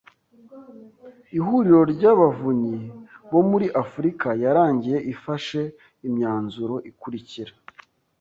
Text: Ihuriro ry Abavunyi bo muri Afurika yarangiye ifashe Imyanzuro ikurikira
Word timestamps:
Ihuriro 1.37 1.81
ry 1.93 2.03
Abavunyi 2.13 2.77
bo 3.31 3.41
muri 3.49 3.67
Afurika 3.83 4.27
yarangiye 4.43 4.97
ifashe 5.13 5.61
Imyanzuro 6.07 6.75
ikurikira 6.89 7.53